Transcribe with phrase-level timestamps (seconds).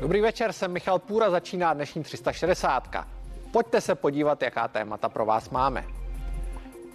[0.00, 2.88] Dobrý večer, jsem Michal Půra, začíná dnešní 360.
[3.52, 5.84] Pojďte se podívat, jaká témata pro vás máme.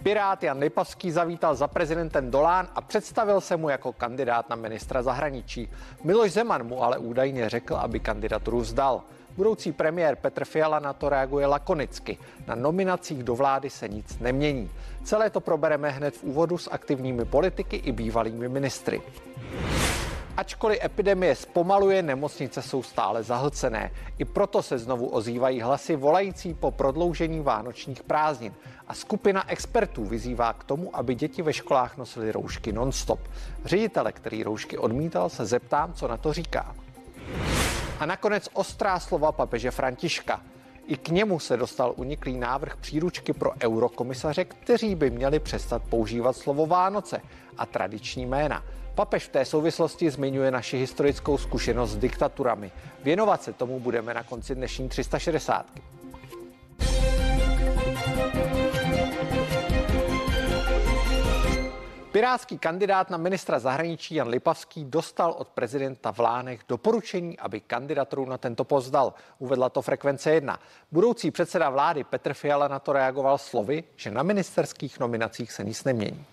[0.02, 5.02] Pirát Jan Lipavský zavítal za prezidentem Dolán a představil se mu jako kandidát na ministra
[5.02, 5.68] zahraničí.
[6.04, 9.02] Miloš Zeman mu ale údajně řekl, aby kandidaturu vzdal.
[9.36, 12.18] Budoucí premiér Petr Fiala na to reaguje lakonicky.
[12.46, 14.70] Na nominacích do vlády se nic nemění.
[15.02, 19.02] Celé to probereme hned v úvodu s aktivními politiky i bývalými ministry.
[20.36, 23.90] Ačkoliv epidemie zpomaluje, nemocnice jsou stále zahlcené.
[24.18, 28.54] I proto se znovu ozývají hlasy volající po prodloužení vánočních prázdnin.
[28.88, 33.20] A skupina expertů vyzývá k tomu, aby děti ve školách nosily roušky non-stop.
[33.64, 36.74] Ředitele, který roušky odmítal, se zeptám, co na to říká.
[38.00, 40.40] A nakonec ostrá slova papeže Františka.
[40.86, 46.36] I k němu se dostal uniklý návrh příručky pro eurokomisaře, kteří by měli přestat používat
[46.36, 47.20] slovo Vánoce
[47.58, 48.62] a tradiční jména.
[48.94, 52.72] Papež v té souvislosti zmiňuje naši historickou zkušenost s diktaturami.
[53.02, 55.66] Věnovat se tomu budeme na konci dnešní 360.
[62.12, 68.24] Pirátský kandidát na ministra zahraničí Jan Lipavský dostal od prezidenta v Lánech doporučení, aby kandidaturu
[68.24, 69.14] na tento post dal.
[69.38, 70.58] Uvedla to frekvence 1.
[70.92, 75.84] Budoucí předseda vlády Petr Fiala na to reagoval slovy, že na ministerských nominacích se nic
[75.84, 76.24] nemění.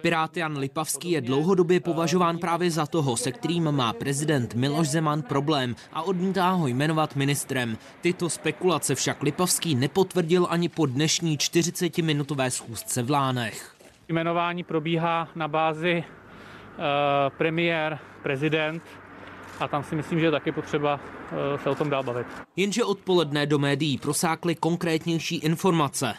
[0.00, 5.22] Pirát Jan Lipavský je dlouhodobě považován právě za toho, se kterým má prezident Miloš Zeman
[5.22, 7.78] problém a odmítá ho jmenovat ministrem.
[8.00, 13.74] Tyto spekulace však Lipavský nepotvrdil ani po dnešní 40-minutové schůzce v Lánech.
[14.08, 16.84] Jmenování probíhá na bázi uh,
[17.38, 18.82] premiér, prezident
[19.60, 22.26] a tam si myslím, že je taky potřeba uh, se o tom dál bavit.
[22.56, 26.14] Jenže odpoledne do médií prosákly konkrétnější informace.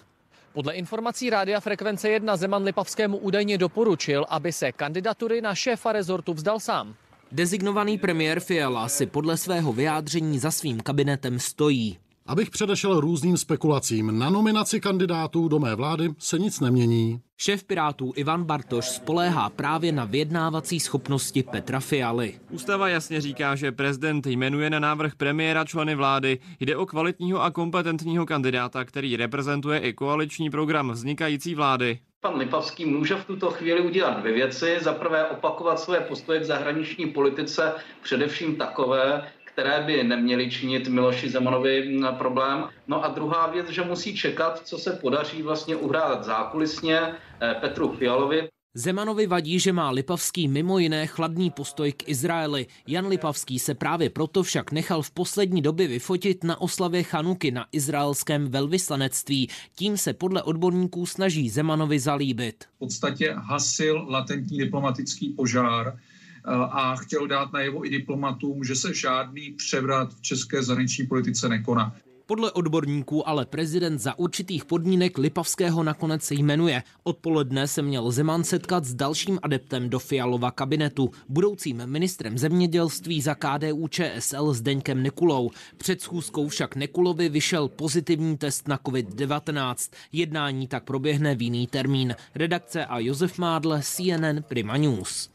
[0.58, 6.34] Podle informací Rádia Frekvence 1 Zeman Lipavskému údajně doporučil, aby se kandidatury na šéfa rezortu
[6.34, 6.96] vzdal sám.
[7.32, 11.98] Dezignovaný premiér Fiala si podle svého vyjádření za svým kabinetem stojí.
[12.28, 17.22] Abych předešel různým spekulacím, na nominaci kandidátů do mé vlády se nic nemění.
[17.38, 22.40] Šéf Pirátů Ivan Bartoš spoléhá právě na vyjednávací schopnosti Petra Fialy.
[22.52, 26.40] Ústava jasně říká, že prezident jmenuje na návrh premiéra členy vlády.
[26.60, 32.00] Jde o kvalitního a kompetentního kandidáta, který reprezentuje i koaliční program vznikající vlády.
[32.20, 34.78] Pan Lipavský může v tuto chvíli udělat dvě věci.
[34.82, 37.74] Za prvé opakovat své postoje k zahraniční politice,
[38.04, 39.28] především takové,
[39.58, 42.64] které by neměly činit Miloši Zemanovi problém.
[42.88, 47.92] No a druhá věc, že musí čekat, co se podaří vlastně uhrát zákulisně eh, Petru
[47.92, 48.48] Fialovi.
[48.76, 52.66] Zemanovi vadí, že má Lipavský mimo jiné chladný postoj k Izraeli.
[52.88, 57.66] Jan Lipavský se právě proto však nechal v poslední době vyfotit na oslavě Chanuky na
[57.72, 59.50] izraelském velvyslanectví.
[59.76, 62.64] Tím se podle odborníků snaží Zemanovi zalíbit.
[62.76, 65.98] V podstatě hasil latentní diplomatický požár
[66.48, 71.96] a chtěl dát najevo i diplomatům, že se žádný převrat v české zahraniční politice nekoná.
[72.28, 76.84] Podle odborníků ale prezident za určitých podmínek Lipavského nakonec jmenuje.
[77.04, 83.36] Odpoledne se měl Zeman setkat s dalším adeptem do Fialova kabinetu, budoucím ministrem zemědělství za
[83.36, 85.52] KDU ČSL Deňkem Nekulou.
[85.78, 89.94] Před schůzkou však Nekulovi vyšel pozitivní test na COVID-19.
[90.12, 92.16] Jednání tak proběhne v jiný termín.
[92.36, 95.30] Redakce a Josef Mádle, CNN Prima News.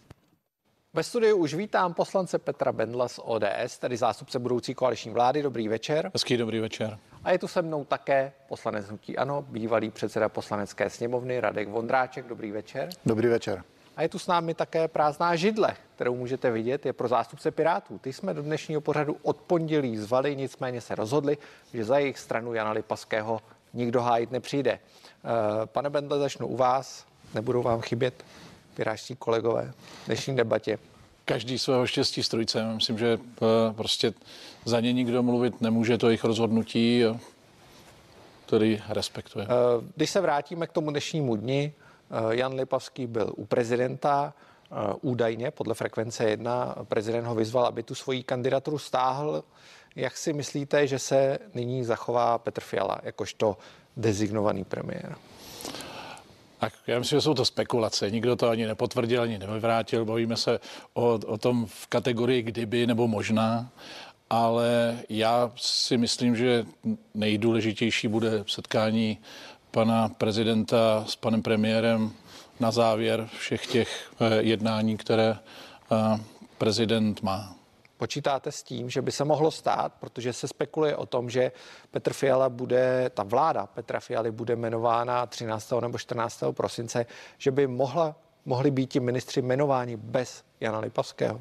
[0.94, 5.42] Ve studiu už vítám poslance Petra Bendla z ODS, tedy zástupce budoucí koaliční vlády.
[5.42, 6.10] Dobrý večer.
[6.14, 6.98] Hezký dobrý večer.
[7.24, 12.26] A je tu se mnou také poslanec Hnutí Ano, bývalý předseda poslanecké sněmovny Radek Vondráček.
[12.26, 12.88] Dobrý večer.
[13.06, 13.64] Dobrý večer.
[13.96, 17.98] A je tu s námi také prázdná židle, kterou můžete vidět, je pro zástupce Pirátů.
[17.98, 21.38] Ty jsme do dnešního pořadu od pondělí zvali, nicméně se rozhodli,
[21.74, 23.40] že za jejich stranu Jana Lipaského
[23.74, 24.72] nikdo hájit nepřijde.
[24.72, 24.78] Eh,
[25.66, 27.06] pane Bendle, začnu u vás.
[27.34, 28.24] Nebudou vám chybět
[28.74, 29.72] piráští kolegové
[30.02, 30.78] v dnešní debatě?
[31.24, 32.74] Každý svého štěstí strojcem.
[32.74, 34.12] Myslím, že eh, prostě
[34.64, 37.04] za ně nikdo mluvit nemůže, to jejich rozhodnutí,
[38.46, 39.46] který respektuje.
[39.46, 41.72] Eh, když se vrátíme k tomu dnešnímu dni,
[42.10, 44.34] eh, Jan Lipavský byl u prezidenta,
[45.00, 49.44] údajně podle frekvence 1, prezident ho vyzval, aby tu svoji kandidaturu stáhl.
[49.96, 53.56] Jak si myslíte, že se nyní zachová Petr Fiala jakožto
[53.96, 55.16] dezignovaný premiér?
[56.62, 58.10] Tak já myslím, že jsou to spekulace.
[58.10, 60.04] Nikdo to ani nepotvrdil, ani nevyvrátil.
[60.04, 60.60] Bavíme se
[60.94, 63.68] o, o tom v kategorii kdyby nebo možná.
[64.30, 66.66] Ale já si myslím, že
[67.14, 69.18] nejdůležitější bude setkání
[69.70, 72.12] pana prezidenta s panem premiérem
[72.60, 75.36] na závěr všech těch eh, jednání, které
[75.92, 76.20] eh,
[76.58, 77.61] prezident má.
[78.02, 81.52] Počítáte s tím, že by se mohlo stát, protože se spekuluje o tom, že
[81.90, 85.72] Petr Fiala bude, ta vláda Petra Fialy bude jmenována 13.
[85.80, 86.42] nebo 14.
[86.52, 87.06] prosince,
[87.38, 88.14] že by mohla,
[88.44, 91.40] mohli být ti ministři jmenováni bez Jana Lipavského?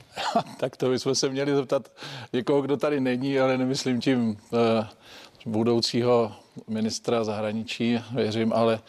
[0.60, 1.92] tak to bychom se měli zeptat
[2.32, 4.86] někoho, kdo tady není, ale nemyslím tím eh,
[5.46, 6.32] budoucího
[6.68, 8.80] ministra zahraničí, věřím, ale,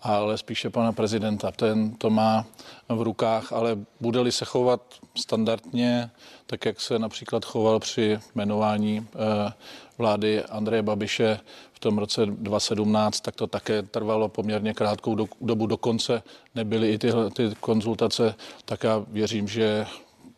[0.00, 1.50] ale spíše pana prezidenta.
[1.50, 2.46] Ten to má
[2.88, 4.80] v rukách, ale bude-li se chovat
[5.16, 6.10] standardně,
[6.50, 9.52] tak jak se například choval při jmenování eh,
[9.98, 11.40] vlády Andreje Babiše
[11.72, 15.66] v tom roce 2017, tak to také trvalo poměrně krátkou dobu.
[15.66, 16.22] Dokonce
[16.54, 18.34] nebyly i ty, ty konzultace,
[18.64, 19.86] tak já věřím, že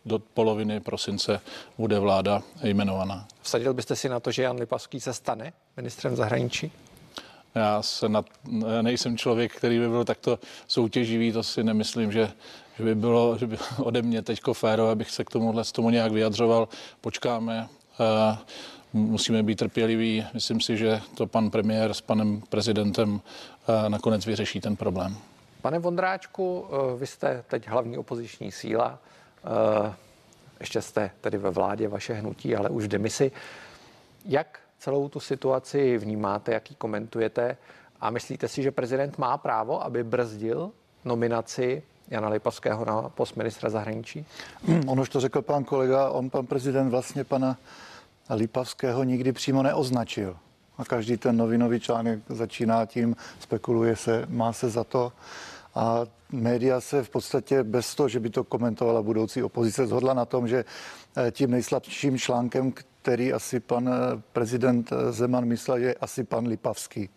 [0.04, 1.40] do poloviny prosince
[1.78, 3.26] bude vláda jmenovaná.
[3.42, 6.72] Vsadil byste si na to, že Jan Lipavský se stane ministrem zahraničí?
[7.54, 8.26] Já se nad,
[8.82, 12.32] nejsem člověk, který by byl takto soutěživý, to si nemyslím, že,
[12.80, 15.90] že by bylo že by ode mě teďko féro, abych se k tomuhle z tomu
[15.90, 16.68] nějak vyjadřoval.
[17.00, 17.68] Počkáme,
[18.00, 18.38] uh,
[18.92, 20.26] musíme být trpěliví.
[20.34, 23.20] Myslím si, že to pan premiér s panem prezidentem uh,
[23.88, 25.16] nakonec vyřeší ten problém.
[25.62, 28.98] Pane Vondráčku, uh, vy jste teď hlavní opoziční síla.
[30.60, 33.32] Ještě jste tedy ve vládě, vaše hnutí, ale už v demisi.
[34.24, 37.56] Jak celou tu situaci vnímáte, jak ji komentujete
[38.00, 40.70] a myslíte si, že prezident má právo, aby brzdil
[41.04, 44.26] nominaci Jana Lipavského na post ministra zahraničí?
[44.64, 47.56] Hmm, on už to řekl pan kolega, on pan prezident vlastně pana
[48.30, 50.36] Lipavského nikdy přímo neoznačil.
[50.78, 55.12] A každý ten novinový článek začíná tím, spekuluje se, má se za to.
[55.74, 60.24] A média se v podstatě bez toho, že by to komentovala budoucí opozice, zhodla na
[60.24, 60.64] tom, že
[61.16, 62.72] eh, tím nejslabším článkem,
[63.02, 67.08] který asi pan eh, prezident eh, Zeman myslel, je asi pan Lipavský.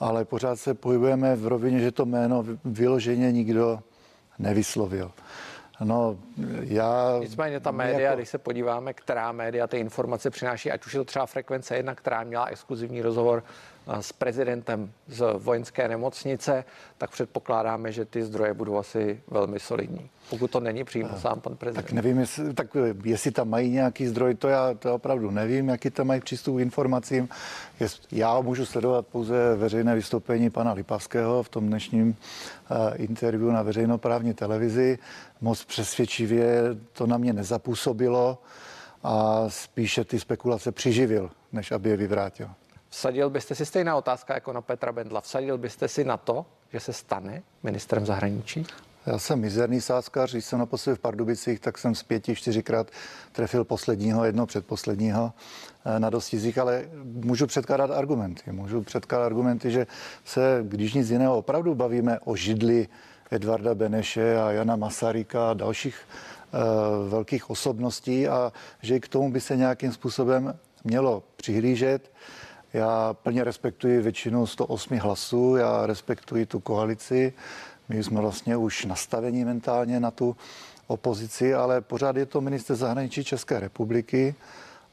[0.00, 3.80] Ale pořád se pohybujeme v rovině, že to jméno vyloženě nikdo
[4.40, 5.12] nevyslovil.
[5.84, 6.16] No,
[6.60, 7.18] já...
[7.20, 8.16] Nicméně ta média, jako...
[8.16, 11.94] když se podíváme, která média ty informace přináší, ať už je to třeba frekvence jedna,
[11.94, 13.42] která měla exkluzivní rozhovor
[14.00, 16.64] s prezidentem z vojenské nemocnice,
[16.98, 20.10] tak předpokládáme, že ty zdroje budou asi velmi solidní.
[20.30, 21.84] Pokud to není přímo sám pan prezident.
[21.84, 22.66] Tak nevím, jestli, tak
[23.04, 26.60] jestli tam mají nějaký zdroj, to já to opravdu nevím, jaký tam mají přístup k
[26.60, 27.28] informacím.
[28.12, 34.34] Já můžu sledovat pouze veřejné vystoupení pana Lipavského v tom dnešním eh, interview na veřejnoprávní
[34.34, 34.98] televizi.
[35.40, 38.38] Moc přesvědčivě to na mě nezapůsobilo
[39.02, 42.50] a spíše ty spekulace přiživil, než aby je vyvrátil.
[42.90, 45.20] Vsadil byste si stejná otázka jako na Petra Bendla.
[45.20, 48.66] Vsadil byste si na to, že se stane ministrem zahraničí?
[49.06, 52.90] Já jsem mizerný sázkař, když jsem naposledy v Pardubicích, tak jsem z pěti, čtyřikrát
[53.32, 55.32] trefil posledního, jedno předposledního
[55.84, 58.52] eh, na dostizích, ale můžu předkládat argumenty.
[58.52, 59.86] Můžu předkládat argumenty, že
[60.24, 62.88] se, když nic jiného, opravdu bavíme o židli
[63.30, 65.96] Edvarda Beneše a Jana Masaryka a dalších
[66.52, 68.52] uh, velkých osobností a
[68.82, 72.10] že k tomu by se nějakým způsobem mělo přihlížet.
[72.72, 77.32] Já plně respektuji většinu 108 hlasů, já respektuji tu koalici.
[77.88, 80.36] My jsme vlastně už nastavení mentálně na tu
[80.86, 84.34] opozici, ale pořád je to minister zahraničí České republiky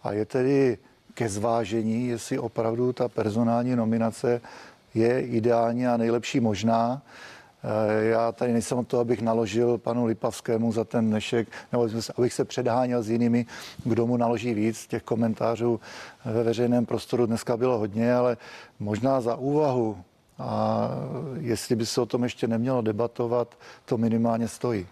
[0.03, 0.77] a je tedy
[1.13, 4.41] ke zvážení, jestli opravdu ta personální nominace
[4.93, 7.01] je ideální a nejlepší možná.
[7.63, 11.87] Eh, já tady nejsem od toho, abych naložil panu Lipavskému za ten dnešek, nebo
[12.17, 13.45] abych se předháněl s jinými,
[13.83, 14.87] kdo mu naloží víc.
[14.87, 15.79] Těch komentářů
[16.25, 18.37] ve veřejném prostoru dneska bylo hodně, ale
[18.79, 19.97] možná za úvahu
[20.39, 20.89] a
[21.39, 24.87] jestli by se o tom ještě nemělo debatovat, to minimálně stojí.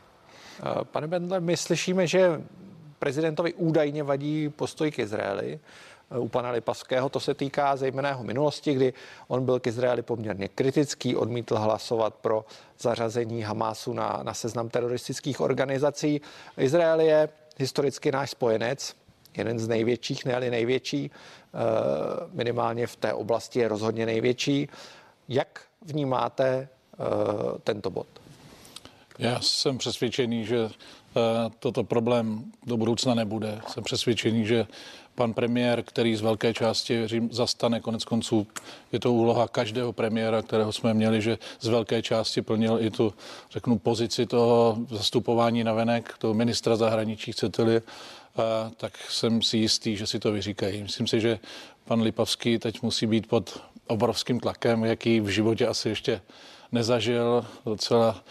[0.59, 2.41] Eh, pane Bendle, my slyšíme, že
[2.99, 5.59] prezidentovi údajně vadí postoj k Izraeli
[6.19, 7.09] u pana Lipavského.
[7.09, 8.93] To se týká zejména jeho minulosti, kdy
[9.27, 12.45] on byl k Izraeli poměrně kritický, odmítl hlasovat pro
[12.79, 16.21] zařazení Hamásu na, na seznam teroristických organizací.
[16.57, 18.95] Izrael je historicky náš spojenec,
[19.37, 21.57] jeden z největších, ne největší, eh,
[22.33, 24.69] minimálně v té oblasti je rozhodně největší.
[25.29, 26.97] Jak vnímáte eh,
[27.63, 28.07] tento bod?
[29.19, 31.19] Já jsem přesvědčený, že eh,
[31.59, 33.61] toto problém do budoucna nebude.
[33.67, 34.67] Jsem přesvědčený, že
[35.15, 38.47] pan premiér, který z velké části, věřím, zastane konec konců.
[38.91, 43.13] Je to úloha každého premiéra, kterého jsme měli, že z velké části plnil i tu,
[43.51, 47.81] řeknu, pozici toho zastupování na venek, toho ministra zahraničí, chcete-li,
[48.77, 50.83] tak jsem si jistý, že si to vyříkají.
[50.83, 51.39] Myslím si, že
[51.85, 56.21] pan Lipavský teď musí být pod obrovským tlakem, jaký v životě asi ještě
[56.71, 57.45] nezažil.
[57.65, 58.23] Docela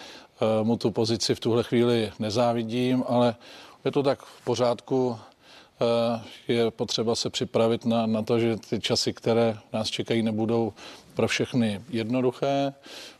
[0.62, 3.34] mu tu pozici v tuhle chvíli nezávidím, ale
[3.84, 5.18] je to tak v pořádku.
[5.80, 10.72] Eh, je potřeba se připravit na, na to, že ty časy, které nás čekají, nebudou
[11.14, 12.72] pro všechny jednoduché.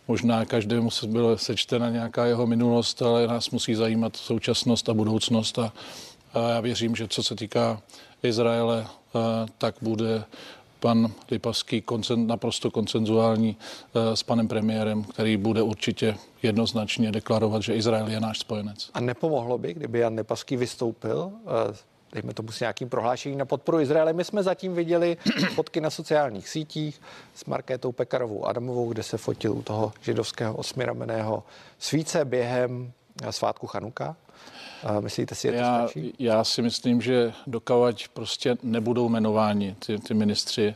[0.09, 5.59] Možná každému se bylo sečtena nějaká jeho minulost, ale nás musí zajímat současnost a budoucnost.
[5.59, 5.73] A,
[6.35, 7.83] a já věřím, že co se týká
[8.23, 9.19] Izraele, eh,
[9.59, 10.25] tak bude
[10.81, 13.57] pan Lipavský koncent, naprosto koncenzuální
[14.15, 18.91] s panem premiérem, který bude určitě jednoznačně deklarovat, že Izrael je náš spojenec.
[18.95, 21.33] A nepomohlo by, kdyby Jan Lipavský vystoupil
[22.15, 24.13] dejme tomu s nějakým prohlášením na podporu Izraele.
[24.13, 25.17] My jsme zatím viděli
[25.55, 27.01] fotky na sociálních sítích
[27.35, 31.43] s Markétou Pekarovou Adamovou, kde se fotil u toho židovského osmirameného
[31.79, 32.93] svíce během
[33.31, 34.17] svátku Chanuka.
[35.01, 36.15] Myslíte si, je to já, stačí?
[36.19, 40.75] Já si myslím, že dokavať prostě nebudou jmenováni ty, ty ministři,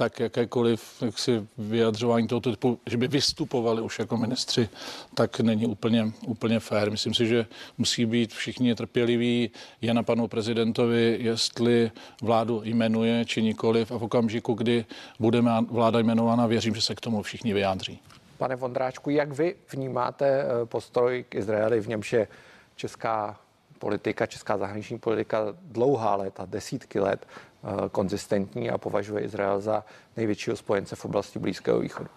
[0.00, 4.68] tak jakékoliv jaksi vyjadřování tohoto typu, že by vystupovali už jako ministři,
[5.14, 6.90] tak není úplně, úplně fér.
[6.90, 7.46] Myslím si, že
[7.78, 11.90] musí být všichni trpěliví, je na panu prezidentovi, jestli
[12.22, 14.84] vládu jmenuje či nikoliv a v okamžiku, kdy
[15.18, 18.00] bude vláda jmenována, věřím, že se k tomu všichni vyjádří.
[18.38, 22.28] Pane Vondráčku, jak vy vnímáte eh, postoj k Izraeli, v němž je
[22.76, 23.40] česká
[23.80, 29.84] politika, česká zahraniční politika dlouhá léta, desítky let eh, konzistentní a považuje Izrael za
[30.16, 32.10] největšího spojence v oblasti Blízkého východu.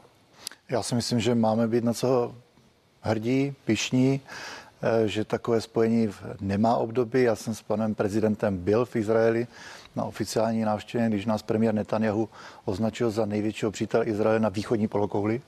[0.69, 2.35] Já si myslím, že máme být na co
[3.01, 4.21] hrdí, pišní,
[4.81, 6.09] eh, že takové spojení
[6.41, 7.23] nemá období.
[7.23, 9.47] Já jsem s panem prezidentem byl v Izraeli
[9.95, 12.29] na oficiální návštěvě, když nás premiér Netanyahu
[12.65, 15.41] označil za největšího přítele Izraele na východní polokouli.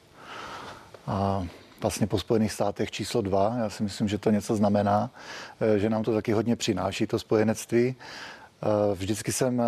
[1.07, 1.47] A
[1.85, 3.55] vlastně po Spojených státech číslo dva.
[3.59, 5.09] Já si myslím, že to něco znamená,
[5.61, 7.95] eh, že nám to taky hodně přináší, to spojenectví.
[7.95, 9.65] Eh, vždycky jsem eh,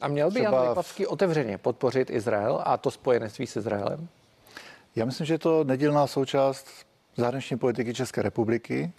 [0.00, 0.56] a měl by třeba...
[0.56, 4.08] Jan Lipavský otevřeně podpořit Izrael a to spojenectví s Izraelem?
[4.96, 6.66] Já myslím, že je to nedílná součást
[7.16, 8.92] zahraniční politiky České republiky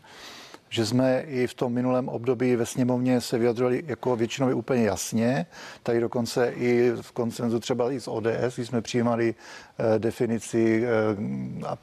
[0.69, 5.45] že jsme i v tom minulém období ve sněmovně se vyjadřovali jako většinově úplně jasně.
[5.83, 10.89] Tady dokonce i v koncenzu třeba i z ODS, když jsme přijímali eh, definici eh,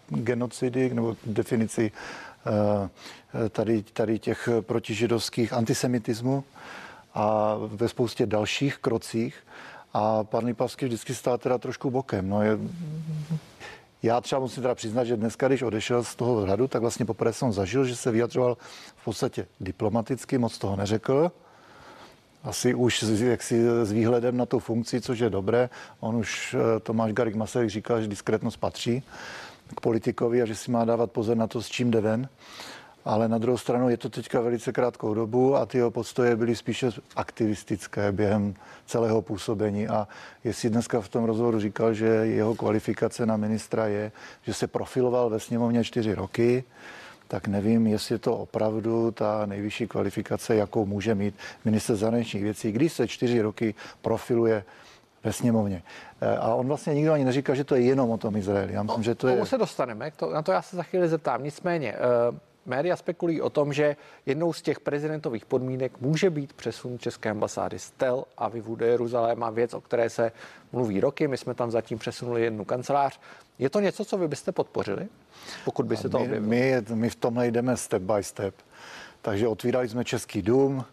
[0.09, 1.93] genocidy nebo definici
[2.47, 6.45] eh, tady, tady těch protižidovských antisemitismů
[7.15, 9.37] a ve spoustě dalších krocích.
[9.95, 12.29] A pan Lipavský vždycky stál teda trošku bokem.
[12.29, 12.59] No je,
[14.07, 17.33] já třeba musím teda přiznat, že dneska, když odešel z toho hradu, tak vlastně poprvé
[17.33, 18.57] jsem zažil, že se vyjadřoval
[18.97, 21.33] v podstatě diplomaticky, moc toho neřekl.
[22.45, 25.71] Asi už jaksi s výhledem na tu funkci, což je dobré.
[26.01, 29.03] On už eh, Tomáš Garik Masaryk říkal, že diskrétnost patří
[29.75, 32.29] k politikovi a že si má dávat pozor na to, s čím jde ven
[33.07, 36.57] ale na druhou stranu je to teďka velice krátkou dobu a ty jeho postoje byly
[36.57, 38.55] spíše aktivistické během
[38.87, 40.09] celého působení a
[40.45, 45.31] jestli dneska v tom rozhovoru říkal, že jeho kvalifikace na ministra je, že se profiloval
[45.31, 46.65] ve sněmovně čtyři roky,
[47.29, 51.35] tak nevím, jestli je to opravdu ta nejvyšší kvalifikace, jakou může mít
[51.65, 54.65] minister zahraničních věcí, když se čtyři roky profiluje
[55.25, 55.83] ve sněmovně.
[56.21, 58.73] E, a on vlastně nikdo ani neříká, že to je jenom o tom Izraeli.
[58.73, 59.47] Já myslím, že to je...
[59.47, 61.45] se dostaneme, to, na to já se za chvíli zeptám.
[61.45, 61.99] Nicméně, e,
[62.67, 63.97] Média spekulují o tom, že
[64.27, 69.51] jednou z těch prezidentových podmínek může být přesun České ambasády z Tel Avivu do Jeruzaléma,
[69.51, 70.33] věc, o které se
[70.73, 71.29] mluví roky.
[71.29, 73.21] My jsme tam zatím přesunuli jednu kancelář.
[73.59, 75.09] Je to něco, co vy byste podpořili,
[75.65, 76.49] pokud by se to objevilo?
[76.49, 78.55] My, my v tomhle jdeme step by step.
[79.23, 80.85] Takže otvírali jsme Český dům,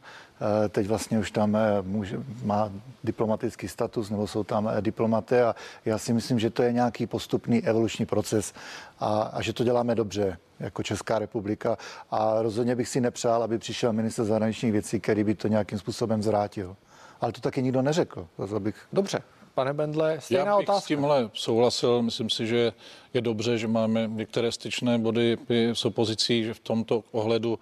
[0.69, 2.71] teď vlastně už tam eh, může, má
[3.03, 7.07] diplomatický status, nebo jsou tam eh, diplomaté a já si myslím, že to je nějaký
[7.07, 8.53] postupný evoluční proces
[8.99, 11.77] a, a že to děláme dobře jako Česká republika
[12.11, 16.23] a rozhodně bych si nepřál, aby přišel minister zahraničních věcí, který by to nějakým způsobem
[16.23, 16.75] zvrátil.
[17.21, 18.27] Ale to taky nikdo neřekl.
[18.49, 18.75] To bych...
[18.93, 19.21] Dobře.
[19.53, 20.81] Pane Bendle, stejná Já bych otázka.
[20.81, 22.01] s tímhle souhlasil.
[22.01, 22.73] Myslím si, že
[23.13, 25.37] je dobře, že máme některé styčné body
[25.73, 27.59] s opozicí, že v tomto ohledu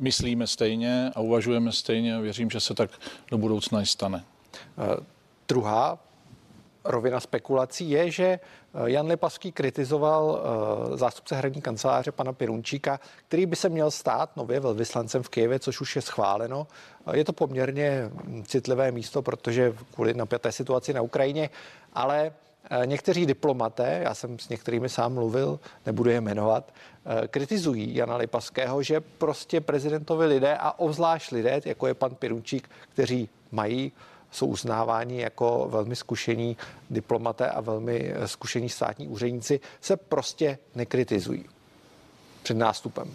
[0.00, 2.20] myslíme stejně a uvažujeme stejně.
[2.20, 2.90] Věřím, že se tak
[3.30, 4.24] do budoucna i stane.
[4.76, 5.04] Uh,
[5.48, 5.98] druhá
[6.84, 8.40] rovina spekulací je, že eh,
[8.84, 10.24] Jan Lipavský kritizoval
[10.90, 15.58] uh, zástupce hradní kanceláře pana Pirunčíka, který by se měl stát nově velvyslancem v Kijevě,
[15.58, 16.66] což už je schváleno.
[17.12, 18.10] Je to poměrně
[18.44, 21.50] citlivé místo, protože kvůli napjaté situaci na Ukrajině,
[21.92, 22.49] ale Eh,
[22.84, 26.72] někteří diplomaté, já jsem s některými sám mluvil, nebudu je jmenovat,
[27.24, 32.70] eh, kritizují Jana Lipaského, že prostě prezidentovi lidé a obzvlášť lidé, jako je pan Pirunčík,
[32.92, 33.92] kteří mají
[34.30, 36.56] jsou uznáváni jako velmi zkušení
[36.90, 41.44] diplomaté a velmi eh, zkušení státní úředníci, se prostě nekritizují
[42.42, 43.14] před nástupem.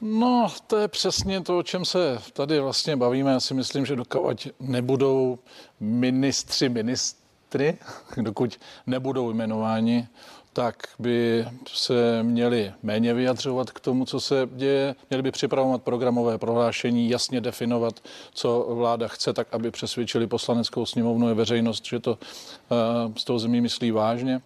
[0.00, 3.32] No, to je přesně to, o čem se tady vlastně bavíme.
[3.32, 5.38] Já si myslím, že dokud nebudou
[5.80, 7.23] ministři, ministři
[7.54, 7.78] ministry,
[8.22, 10.08] dokud nebudou jmenováni,
[10.52, 14.94] tak by se měli méně vyjadřovat k tomu, co se děje.
[15.10, 18.00] Měli by připravovat programové prohlášení, jasně definovat,
[18.34, 23.38] co vláda chce, tak aby přesvědčili poslaneckou sněmovnu a veřejnost, že to uh, s tou
[23.38, 24.42] zemí myslí vážně.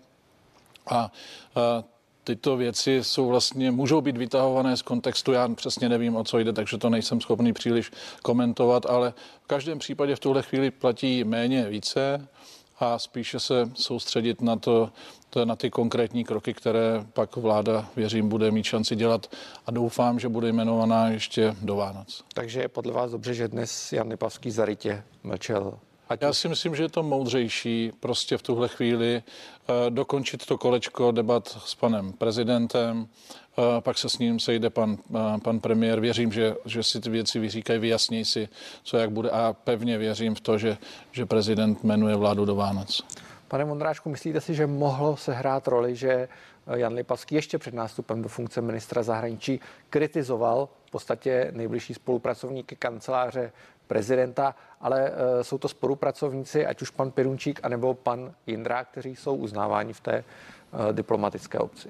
[0.86, 1.12] A
[1.56, 1.84] uh,
[2.24, 5.32] tyto věci jsou vlastně, můžou být vytahované z kontextu.
[5.32, 7.90] Já přesně nevím, o co jde, takže to nejsem schopný příliš
[8.22, 12.28] komentovat, ale v každém případě v tuhle chvíli platí méně více
[12.80, 14.90] a spíše se soustředit na to,
[15.30, 20.18] to na ty konkrétní kroky, které pak vláda, věřím, bude mít šanci dělat a doufám,
[20.18, 22.24] že bude jmenovaná ještě do Vánoc.
[22.34, 26.74] Takže je podle vás dobře, že dnes Jan Lipavský zarytě mlčel Ať Já si myslím,
[26.74, 29.22] že je to moudřejší prostě v tuhle chvíli
[29.68, 34.90] uh, dokončit to kolečko debat s panem prezidentem, uh, pak se s ním sejde pan,
[35.08, 36.00] uh, pan premiér.
[36.00, 38.48] Věřím, že, že si ty věci vyříkají, vyjasní si,
[38.82, 40.76] co jak bude a pevně věřím v to, že,
[41.12, 43.02] že prezident jmenuje vládu do Vánoc.
[43.48, 46.28] Pane Mondráčku, myslíte si, že mohlo se hrát roli, že
[46.76, 49.60] Jan Lipavský ještě před nástupem do funkce ministra zahraničí
[49.90, 53.52] kritizoval v podstatě nejbližší spolupracovníky kanceláře
[53.88, 59.34] prezidenta, ale uh, jsou to spolupracovníci, ať už pan Pirunčík, anebo pan Jindra, kteří jsou
[59.34, 61.88] uznáváni v té uh, diplomatické obci.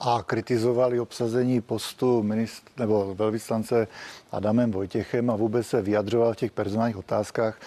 [0.00, 3.88] A kritizovali obsazení postu ministr, nebo velvyslance
[4.32, 7.60] Adamem Vojtěchem a vůbec se vyjadřoval v těch personálních otázkách.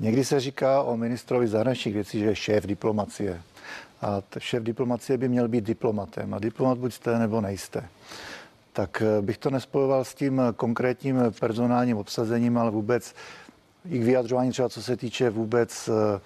[0.00, 3.42] Někdy se říká o ministrovi zahraničních věcí, že je šéf diplomacie.
[4.02, 6.34] A šéf diplomacie by měl být diplomatem.
[6.34, 7.88] A diplomat buď jste, nebo nejste.
[8.72, 13.14] Tak eh, bych to nespojoval s tím konkrétním personálním obsazením, ale vůbec
[13.84, 16.20] k vyjadřování třeba co se týče vůbec eh,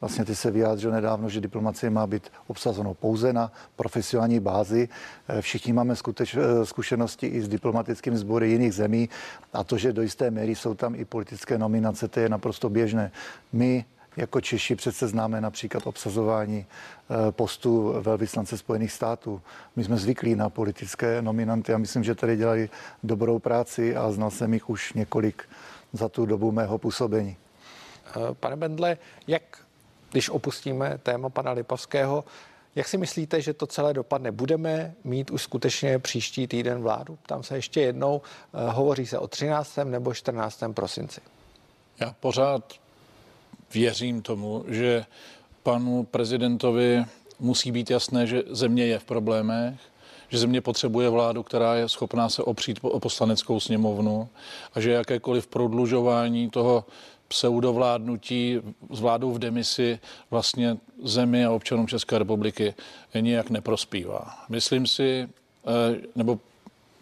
[0.00, 4.88] Vlastně ty se vyjádřil nedávno, že diplomacie má být obsazeno pouze na profesionální bázi.
[5.28, 9.08] Eh, všichni máme skuteč, zkušenosti i s diplomatickými sbory jiných zemí
[9.52, 13.12] a to, že do jisté míry jsou tam i politické nominace, to je naprosto běžné.
[13.52, 13.84] My
[14.16, 19.42] jako Češi přece známe například obsazování eh, postu velvyslance Spojených států.
[19.76, 22.70] My jsme zvyklí na politické nominanty a myslím, že tady dělali
[23.02, 25.48] dobrou práci a znal jsem jich už několik
[25.92, 27.36] za tu dobu mého působení.
[28.06, 29.42] Eh, pane Bendle, jak,
[30.10, 32.24] když opustíme téma pana Lipavského,
[32.74, 34.32] jak si myslíte, že to celé dopadne?
[34.32, 37.18] Budeme mít už skutečně příští týden vládu?
[37.26, 39.90] Tam se ještě jednou, eh, hovoří se o 13.
[39.90, 40.74] nebo 14.
[40.74, 41.20] prosinci.
[42.00, 42.83] Já pořád
[43.74, 45.04] věřím tomu, že
[45.62, 47.04] panu prezidentovi
[47.40, 49.74] musí být jasné, že země je v problémech,
[50.28, 54.28] že země potřebuje vládu, která je schopná se opřít o poslaneckou sněmovnu
[54.74, 56.84] a že jakékoliv prodlužování toho
[57.28, 59.98] pseudovládnutí s vládou v demisi
[60.30, 62.74] vlastně zemi a občanům České republiky
[63.20, 64.34] nijak neprospívá.
[64.48, 65.28] Myslím si,
[65.66, 66.38] eh, nebo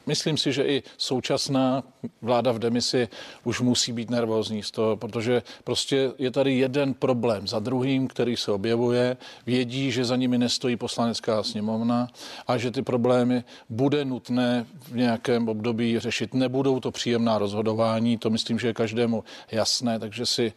[0.07, 1.83] Myslím si, že i současná
[2.23, 3.09] vláda v demisi
[3.45, 8.37] už musí být nervózní z toho, protože prostě je tady jeden problém za druhým, který
[8.37, 9.17] se objevuje.
[9.47, 12.09] Vědí, že za nimi nestojí poslanecká sněmovna
[12.47, 16.35] a že ty problémy bude nutné v nějakém období řešit.
[16.35, 20.53] Nebudou to příjemná rozhodování, to myslím, že je každému jasné, takže si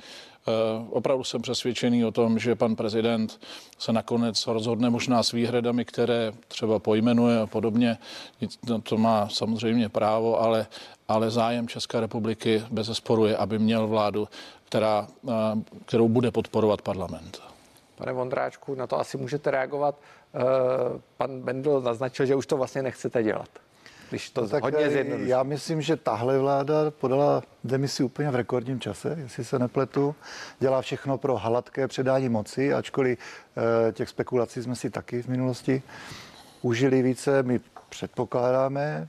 [0.89, 3.39] opravdu jsem přesvědčený o tom, že pan prezident
[3.79, 7.97] se nakonec rozhodne možná s výhradami, které třeba pojmenuje a podobně.
[8.69, 10.67] No, to má samozřejmě právo, ale,
[11.07, 14.27] ale zájem České republiky bez sporu je, aby měl vládu,
[14.65, 15.31] která, eh,
[15.85, 17.41] kterou bude podporovat parlament.
[17.95, 19.95] Pane Vondráčku, na to asi můžete reagovat.
[20.35, 20.39] Eh,
[21.17, 23.49] pan Bendl naznačil, že už to vlastně nechcete dělat
[24.09, 25.29] když to no, tak hodně zjednoduší.
[25.29, 30.15] Já myslím, že tahle vláda podala demisi úplně v rekordním čase, jestli se nepletu.
[30.59, 33.19] Dělá všechno pro hladké předání moci, ačkoliv
[33.89, 35.83] e, těch spekulací jsme si taky v minulosti
[36.61, 37.43] užili více.
[37.43, 39.07] My předpokládáme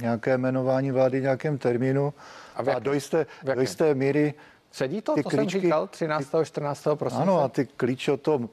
[0.00, 2.14] nějaké jmenování vlády v nějakém termínu
[2.56, 4.34] a, a do, jisté, do jisté míry
[4.74, 6.34] Sedí to, ty to klíčky, jsem říkal, 13.
[6.44, 6.86] 14.
[6.94, 7.22] prosince?
[7.22, 8.48] Ano, a ty klíče o tom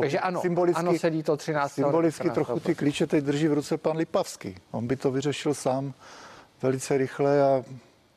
[0.00, 1.72] takže ano, symbolicky, ano, sedí to 13.
[1.72, 2.34] Symbolicky 14.
[2.34, 4.56] trochu ty klíče teď drží v ruce pan Lipavský.
[4.70, 5.94] On by to vyřešil sám
[6.62, 7.64] velice rychle a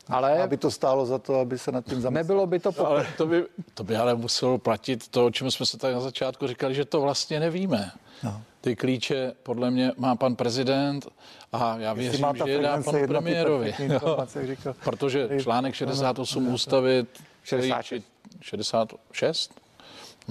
[0.09, 2.23] ale aby to stálo za to, aby se nad tím zamyslel.
[2.23, 2.85] Nebylo by to po...
[2.85, 5.99] ale to, by, to by ale muselo platit to, o čem jsme se tady na
[5.99, 7.91] začátku říkali, že to vlastně nevíme.
[8.23, 8.41] No.
[8.61, 11.07] Ty klíče podle mě má pan prezident
[11.51, 13.75] a já věřím, že je dá panu premiérovi.
[14.83, 17.05] Protože článek 68 ústavy
[17.43, 18.05] 66.
[18.41, 19.61] 66?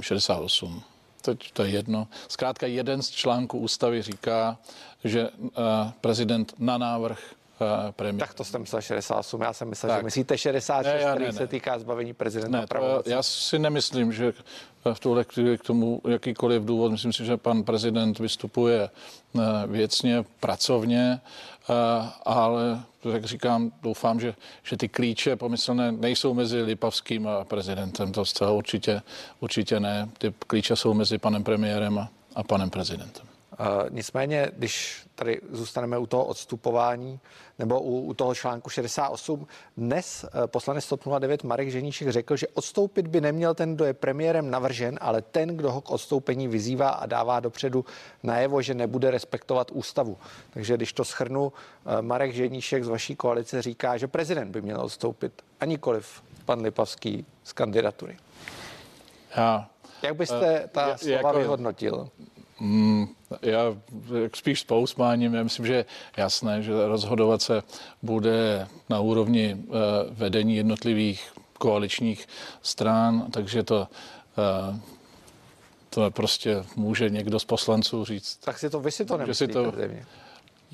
[0.01, 0.83] 68
[1.25, 2.09] teď to je jedno.
[2.29, 4.59] Zkrátka jeden z článků ústavy říká,
[5.05, 5.51] že uh,
[6.01, 7.19] prezident na návrh
[7.61, 8.27] uh, premiéra.
[8.27, 9.99] Tak to jsem myslel 68, já jsem myslel, tak.
[9.99, 11.33] že myslíte 66, ne, který ne, ne.
[11.33, 14.33] se týká zbavení prezidenta ne, to, Já si nemyslím, že
[14.93, 18.91] v tuhle k tomu jakýkoliv důvod, myslím si, že pan prezident vystupuje
[19.67, 21.21] věcně, pracovně,
[22.25, 28.13] ale jak říkám, doufám, že, že ty klíče pomyslné nejsou mezi Lipavským a prezidentem.
[28.13, 29.03] To zcela určitě,
[29.41, 30.09] určitě ne.
[30.19, 33.34] Ty klíče jsou mezi panem premiérem a, a panem prezidentem.
[33.91, 37.21] Nicméně, když tady zůstaneme u toho odstupování
[37.59, 42.49] nebo u, u toho článku 68, dnes uh, poslanec TOP 09 Marek Ženíšek řekl, že
[42.49, 46.89] odstoupit by neměl ten, kdo je premiérem navržen, ale ten, kdo ho k odstoupení vyzývá
[46.89, 47.85] a dává dopředu
[48.23, 50.19] najevo, že nebude respektovat ústavu.
[50.51, 51.53] Takže když to schrnu, uh,
[52.01, 57.27] Marek Ženíšek z vaší koalice říká, že prezident by měl odstoupit a nikoliv pan Lipavský
[57.45, 58.17] z kandidatury.
[59.37, 59.69] Já,
[60.03, 62.09] Jak byste ta slova jako, vyhodnotil?
[62.61, 63.07] Mm,
[63.43, 63.77] já
[64.35, 65.85] spíš s pousmáním, já myslím, že je
[66.17, 67.63] jasné, že rozhodovat se
[68.03, 69.75] bude na úrovni uh,
[70.11, 72.29] vedení jednotlivých koaličních
[72.63, 73.89] stran, takže to
[74.71, 74.77] uh,
[75.91, 78.37] to prostě může někdo z poslanců říct.
[78.37, 79.73] Tak si to vy si to nemyslíte, si to,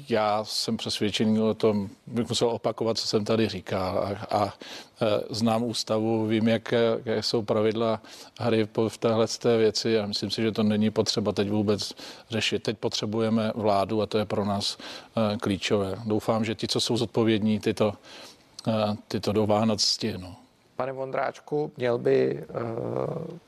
[0.08, 4.54] já jsem přesvědčený o tom, bych musel opakovat, co jsem tady říkal a, a
[5.00, 8.02] e, znám ústavu, vím, jaké, jaké jsou pravidla
[8.40, 11.92] hry v téhle té věci a myslím si, že to není potřeba teď vůbec
[12.30, 12.62] řešit.
[12.62, 14.78] Teď potřebujeme vládu a to je pro nás
[15.16, 15.96] e, klíčové.
[16.04, 17.92] Doufám, že ti, co jsou zodpovědní, tyto,
[18.68, 20.34] e, tyto do Vánoc stihnou.
[20.76, 22.44] Pane Vondráčku, měl by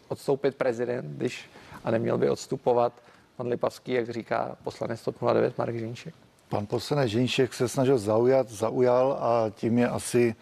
[0.08, 1.50] odstoupit prezident, když
[1.84, 2.92] a neměl by odstupovat
[3.36, 6.14] pan Lipavský, jak říká poslanec 09 Marek Žínček?
[6.52, 10.34] Pan poslanec Žinšek se snažil zaujat, zaujal a tím je asi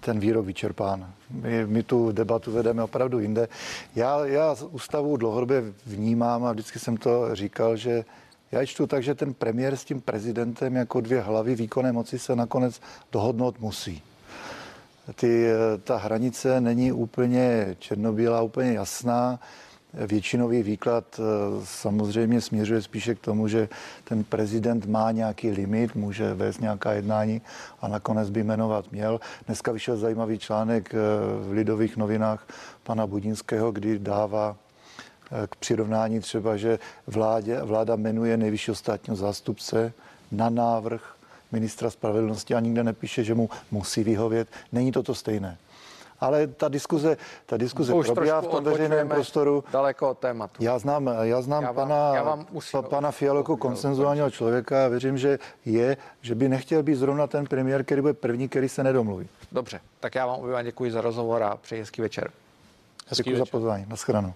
[0.00, 1.12] ten výrok vyčerpán.
[1.30, 3.48] My, my tu debatu vedeme opravdu jinde.
[3.94, 8.04] Já, já ústavu dlouhodobě vnímám a vždycky jsem to říkal, že
[8.52, 12.36] já čtu tak, že ten premiér s tím prezidentem jako dvě hlavy výkonné moci se
[12.36, 12.80] nakonec
[13.12, 14.02] dohodnout musí.
[15.14, 15.46] Ty,
[15.84, 19.40] ta hranice není úplně černobílá, úplně jasná.
[19.94, 21.22] Většinový výklad eh,
[21.64, 23.68] samozřejmě směřuje spíše k tomu, že
[24.04, 27.42] ten prezident má nějaký limit, může vést nějaká jednání
[27.80, 29.20] a nakonec by jmenovat měl.
[29.46, 30.98] Dneska vyšel zajímavý článek eh,
[31.48, 32.46] v Lidových novinách
[32.82, 39.92] pana Budinského, kdy dává eh, k přirovnání třeba, že vládě, vláda jmenuje nejvyššího státního zástupce
[40.32, 41.14] na návrh
[41.52, 44.48] ministra spravedlnosti a nikde nepíše, že mu musí vyhovět.
[44.72, 45.58] Není to to stejné
[46.22, 49.64] ale ta diskuze, ta diskuze probíhá v tom veřejném prostoru.
[49.72, 50.64] Daleko od tématu.
[50.64, 54.88] Já znám, já znám já vám, pana, já vám musím, pana Fialoku konsenzuálního člověka a
[54.88, 58.84] věřím, že je, že by nechtěl být zrovna ten premiér, který bude první, který se
[58.84, 59.28] nedomluví.
[59.52, 62.30] Dobře, tak já vám oběma děkuji za rozhovor a přeji hezký večer.
[63.06, 63.46] Hezký děkuji večer.
[63.46, 63.86] za pozvání.
[63.88, 64.34] Naschledanou.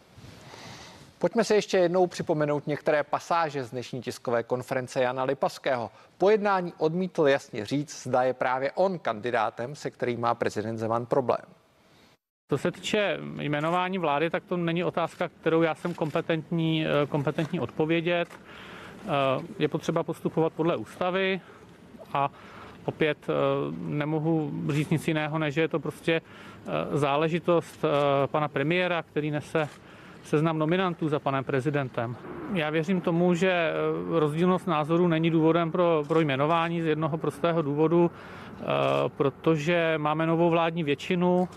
[1.18, 5.90] Pojďme se ještě jednou připomenout některé pasáže z dnešní tiskové konference Jana Lipavského.
[6.18, 11.06] Po jednání odmítl jasně říct, zda je právě on kandidátem, se kterým má prezident Zeman
[11.06, 11.40] problém.
[12.48, 17.60] Co se týče jmenování vlády, tak to není otázka, kterou já jsem kompetentní, eh, kompetentní
[17.60, 18.28] odpovědět.
[18.30, 19.08] Eh,
[19.58, 21.40] je potřeba postupovat podle ústavy
[22.12, 22.30] a
[22.84, 23.32] opět eh,
[23.78, 26.20] nemohu říct nic jiného, než je to prostě
[26.92, 27.84] záležitost
[28.26, 29.68] pana premiéra, který nese
[30.24, 32.16] seznam nominantů za panem prezidentem.
[32.54, 33.72] Já věřím tomu, že
[34.10, 38.10] rozdílnost názorů není důvodem pro, pro jmenování z jednoho prostého důvodu,
[39.16, 41.48] protože máme novou vládní většinu,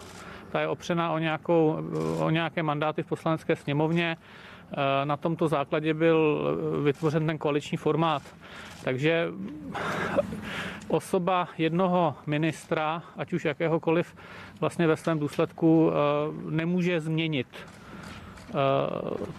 [0.52, 1.78] ta je opřena o, nějakou,
[2.20, 4.18] o nějaké mandáty v poslanecké sněmovně.
[4.72, 6.44] E, na tomto základě byl
[6.84, 8.22] vytvořen ten koaliční formát.
[8.84, 9.28] Takže
[10.88, 14.16] osoba jednoho ministra, ať už jakéhokoliv,
[14.60, 15.94] vlastně ve svém důsledku e,
[16.52, 18.54] nemůže změnit e,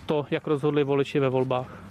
[0.07, 1.91] to, jak rozhodli voliči ve volbách.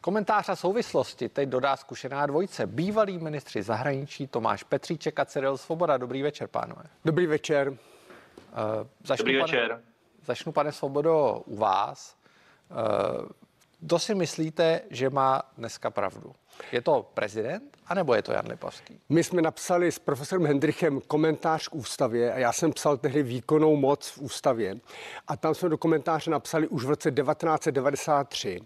[0.00, 2.66] Komentář a souvislosti teď dodá zkušená dvojice.
[2.66, 5.96] Bývalí ministři zahraničí Tomáš Petříček a Cyril Svoboda.
[5.96, 6.82] Dobrý večer, pánové.
[7.04, 7.76] Dobrý večer.
[8.38, 9.68] Uh, začnu, Dobrý večer.
[9.68, 9.82] Pane,
[10.24, 12.16] začnu, pane Svobodo, u vás.
[12.70, 13.28] Uh,
[13.80, 16.34] kdo si myslíte, že má dneska pravdu?
[16.72, 19.00] Je to prezident, anebo je to Jan Lipavský?
[19.08, 23.76] My jsme napsali s profesorem Hendrichem komentář k ústavě a já jsem psal tehdy výkonnou
[23.76, 24.80] moc v ústavě.
[25.28, 28.60] A tam jsme do komentáře napsali už v roce 1993,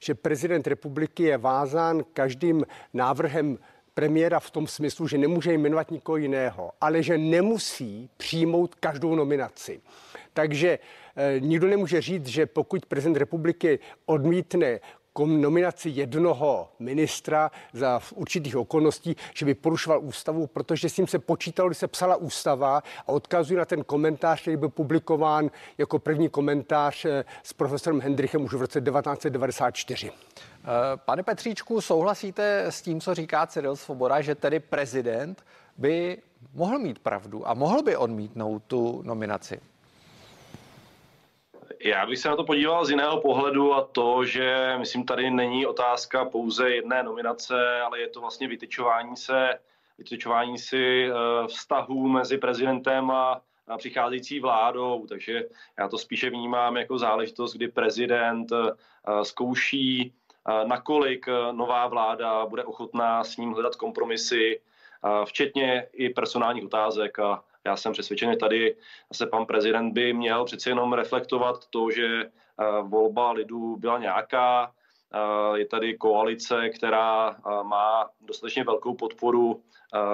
[0.00, 2.64] že prezident republiky je vázán každým
[2.94, 3.58] návrhem
[3.98, 9.80] premiéra v tom smyslu, že nemůže jmenovat nikoho jiného, ale že nemusí přijmout každou nominaci.
[10.32, 10.78] Takže
[11.16, 14.80] e, nikdo nemůže říct, že pokud prezident republiky odmítne
[15.26, 21.68] nominaci jednoho ministra za určitých okolností, že by porušoval ústavu, protože s tím se počítalo,
[21.68, 27.04] když se psala ústava a odkazuji na ten komentář, který byl publikován jako první komentář
[27.04, 30.10] eh, s profesorem Hendrichem už v roce 1994.
[30.68, 35.44] Eh, pane Petříčku, souhlasíte s tím, co říká Cyril Svoboda, že tedy prezident
[35.76, 36.22] by
[36.54, 39.60] mohl mít pravdu a mohl by odmítnout tu nominaci?
[41.84, 45.66] Já bych se na to podíval z jiného pohledu a to, že myslím tady není
[45.66, 49.58] otázka pouze jedné nominace, ale je to vlastně vytyčování se,
[49.98, 51.14] vytyčování si eh,
[51.46, 53.42] vztahů mezi prezidentem a
[53.76, 55.44] přicházející vládou, takže
[55.78, 60.14] já to spíše vnímám jako záležitost, kdy prezident eh, zkouší
[60.64, 64.60] nakolik nová vláda bude ochotná s ním hledat kompromisy,
[65.24, 67.18] včetně i personálních otázek.
[67.18, 68.76] A já jsem přesvědčen, že tady
[69.12, 72.30] se pan prezident by měl přeci jenom reflektovat to, že
[72.82, 74.72] volba lidu byla nějaká,
[75.54, 79.62] je tady koalice, která má dostatečně velkou podporu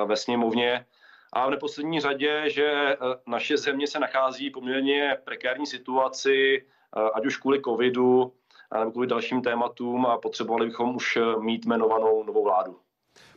[0.04, 0.86] ve sněmovně
[1.32, 6.66] a v neposlední řadě, že naše země se nachází poměrně prekérní situaci,
[7.14, 8.32] ať už kvůli covidu,
[8.78, 12.76] nebo kvůli dalším tématům a potřebovali bychom už mít jmenovanou novou vládu.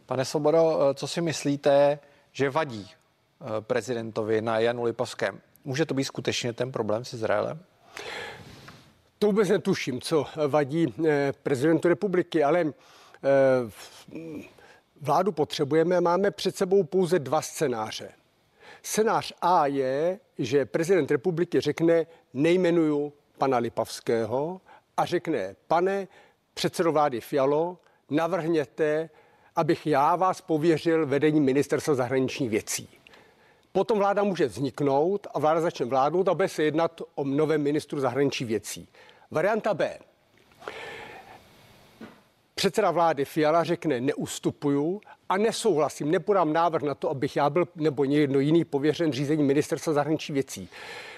[0.06, 2.00] Pane Svobodo, co si myslíte,
[2.32, 2.92] že vadí
[3.60, 5.42] prezidentovi na Janu Lipovském?
[5.66, 7.60] Může to být skutečně ten problém s Izraelem?
[9.20, 12.74] To vůbec netuším, co vadí eh, prezidentu republiky, ale eh,
[15.02, 16.02] vládu potřebujeme.
[16.02, 18.12] Máme před sebou pouze dva scénáře.
[18.84, 24.62] Scénář A je, že prezident republiky řekne, nejmenuju pana Lipavského
[24.98, 26.08] a řekne, pane
[26.54, 27.78] předsedo vlády Fialo,
[28.10, 29.10] navrhněte,
[29.56, 32.90] abych já vás pověřil vedení ministerstva zahraničních věcí.
[33.72, 38.00] Potom vláda může vzniknout a vláda začne vládnout a bude se jednat o novém ministru
[38.00, 38.88] zahraničních věcí.
[39.32, 40.00] Varianta B.
[42.56, 48.06] Předseda vlády Fiala řekne, neustupuju a nesouhlasím, nepodám návrh na to, abych já byl nebo
[48.06, 50.70] někdo jiný pověřen řízení ministerstva zahraničních věcí.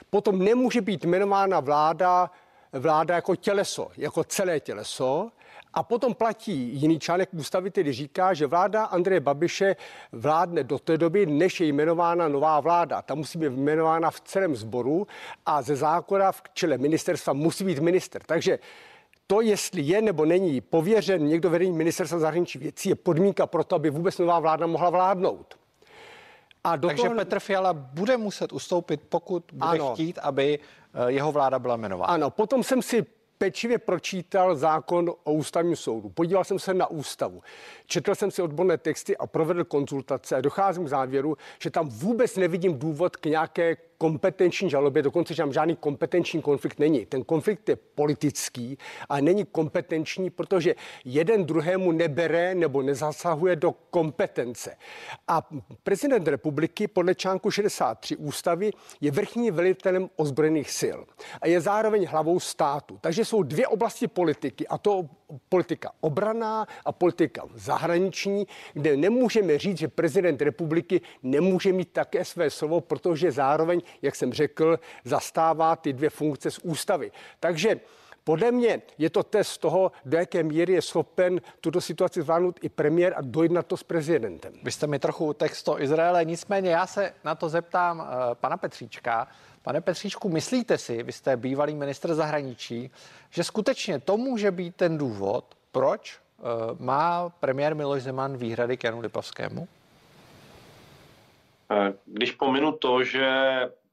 [0.09, 2.31] Potom nemůže být jmenována vláda,
[2.73, 5.31] vláda jako těleso, jako celé těleso,
[5.73, 9.75] a potom platí jiný článek ústavy, který říká, že vláda Andreje Babiše
[10.11, 13.01] vládne do té doby, než je jmenována nová vláda.
[13.01, 15.07] Ta musí být jmenována v celém sboru
[15.45, 18.21] a ze zákona v čele ministerstva musí být minister.
[18.25, 18.59] Takže
[19.27, 23.75] to, jestli je nebo není pověřen někdo vedení ministerstva zahraničních věcí, je podmínka pro to,
[23.75, 25.58] aby vůbec nová vláda mohla vládnout.
[26.63, 27.15] A do Takže toho...
[27.15, 29.93] Petr Fiala bude muset ustoupit, pokud bude ano.
[29.93, 32.13] chtít, aby eh, jeho vláda byla jmenována.
[32.13, 33.05] Ano, potom jsem si
[33.37, 36.09] pečlivě pročítal zákon o ústavním soudu.
[36.09, 37.41] Podíval jsem se na ústavu.
[37.85, 42.35] Četl jsem si odborné texty a provedl konzultace a docházím k závěru, že tam vůbec
[42.35, 47.05] nevidím důvod k nějaké kompetenční žalobě, dokonce, tam žádný kompetenční konflikt není.
[47.05, 48.77] Ten konflikt je politický
[49.09, 54.75] a není kompetenční, protože jeden druhému nebere nebo nezasahuje do kompetence.
[55.27, 55.47] A
[55.83, 60.99] prezident republiky podle článku 63 ústavy je vrchní velitelem ozbrojených sil
[61.41, 62.97] a je zároveň hlavou státu.
[63.01, 65.09] Takže jsou dvě oblasti politiky a to
[65.49, 72.49] politika obraná a politika zahraniční, kde nemůžeme říct, že prezident republiky nemůže mít také své
[72.49, 77.11] slovo, protože zároveň, jak jsem řekl, zastává ty dvě funkce z ústavy.
[77.39, 77.79] Takže
[78.23, 82.69] podle mě je to test toho, do jaké míry je schopen tuto situaci zvládnout i
[82.69, 84.53] premiér a dojednat to s prezidentem.
[84.63, 88.57] Vy jste mi trochu text o Izraele, nicméně já se na to zeptám uh, pana
[88.57, 89.27] Petříčka.
[89.61, 92.91] Pane Petříčku, myslíte si, vy jste bývalý ministr zahraničí,
[93.29, 96.45] že skutečně to může být ten důvod, proč uh,
[96.79, 99.67] má premiér Miloš Zeman výhrady k Janu Lipavskému?
[101.71, 103.29] Eh, když pominu to, že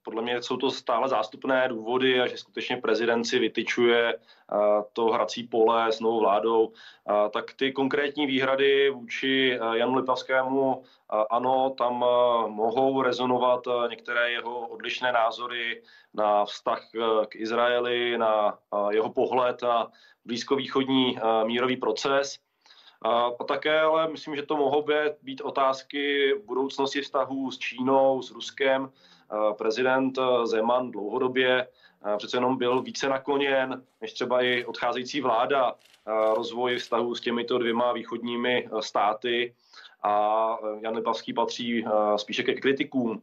[0.06, 4.56] podle mě jsou to stále zástupné důvody a že skutečně prezident si vytyčuje eh,
[4.92, 10.82] to hrací pole s novou vládou, eh, tak ty konkrétní výhrady vůči eh, Janu Lipavskému,
[11.30, 11.92] ano, tam
[12.48, 15.82] mohou rezonovat některé jeho odlišné názory
[16.14, 16.82] na vztah
[17.28, 18.58] k Izraeli, na
[18.90, 19.90] jeho pohled na
[20.24, 22.38] blízkovýchodní mírový proces.
[23.06, 24.86] A také ale myslím, že to mohou
[25.22, 28.90] být otázky budoucnosti vztahů s Čínou, s Ruskem,
[29.58, 35.72] prezident eh, Zeman dlouhodobě eh, přece jenom byl více nakloněn, než třeba i odcházející vláda
[35.72, 39.54] eh, rozvoji vztahu s těmito dvěma východními státy
[40.02, 41.84] a Jan Lipavský patří
[42.16, 43.22] spíše ke kritikům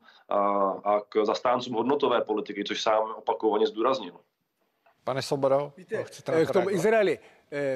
[0.83, 4.13] a k zastáncům hodnotové politiky, což sám opakovaně zdůraznil.
[5.03, 6.05] Pane Sobodo, Víte,
[6.45, 7.19] k tomu Izraeli.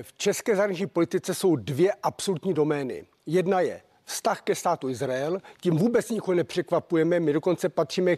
[0.01, 3.05] V české zahraniční politice jsou dvě absolutní domény.
[3.25, 5.41] Jedna je vztah ke státu Izrael.
[5.61, 7.19] Tím vůbec nikoho nepřekvapujeme.
[7.19, 8.15] My dokonce patříme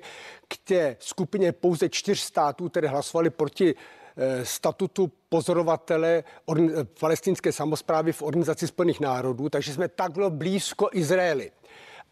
[0.48, 6.24] k té skupině pouze čtyř států, které hlasovali proti eh, statutu pozorovatele
[7.00, 11.52] palestinské samozprávy v Organizaci spojených národů, takže jsme takhle blízko Izraeli.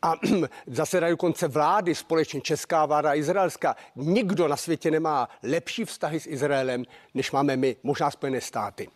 [0.02, 0.14] A
[0.68, 6.86] zase dokonce vlády společně, česká vláda izraelská, nikdo na světě nemá lepší vztahy s Izraelem,
[7.14, 8.88] než máme my, možná Spojené státy.